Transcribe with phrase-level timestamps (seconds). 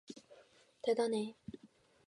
[0.83, 1.25] 대단해!